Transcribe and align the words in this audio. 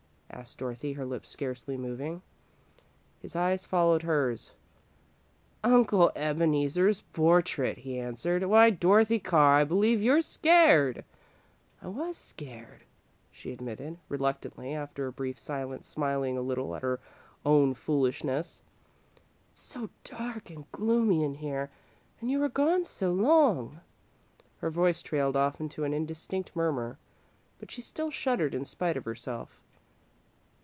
asked 0.33 0.59
Dorothy, 0.59 0.93
her 0.93 1.05
lips 1.05 1.29
scarcely 1.29 1.75
moving. 1.77 2.21
His 3.21 3.35
eyes 3.35 3.65
followed 3.65 4.01
hers. 4.01 4.53
"Uncle 5.61 6.09
Ebeneezer's 6.15 7.01
portrait," 7.11 7.77
he 7.79 7.99
answered. 7.99 8.41
"Why, 8.45 8.69
Dorothy 8.69 9.19
Carr! 9.19 9.55
I 9.55 9.63
believe 9.65 10.01
you're 10.01 10.21
scared!" 10.21 11.03
"I 11.81 11.89
was 11.89 12.17
scared," 12.17 12.85
she 13.29 13.51
admitted, 13.51 13.97
reluctantly, 14.07 14.73
after 14.73 15.05
a 15.05 15.11
brief 15.11 15.37
silence, 15.37 15.85
smiling 15.85 16.37
a 16.37 16.41
little 16.41 16.73
at 16.77 16.81
her 16.81 17.01
own 17.45 17.73
foolishness. 17.73 18.61
"It's 19.51 19.61
so 19.61 19.89
dark 20.05 20.49
and 20.49 20.63
gloomy 20.71 21.23
in 21.25 21.35
here, 21.35 21.69
and 22.21 22.31
you 22.31 22.39
were 22.39 22.49
gone 22.49 22.85
so 22.85 23.11
long" 23.11 23.81
Her 24.61 24.69
voice 24.69 25.01
trailed 25.01 25.35
off 25.35 25.59
into 25.59 25.83
an 25.83 25.93
indistinct 25.93 26.55
murmur, 26.55 26.97
but 27.59 27.69
she 27.69 27.81
still 27.81 28.09
shuddered 28.09 28.55
in 28.55 28.63
spite 28.63 28.95
of 28.95 29.03
herself. 29.05 29.57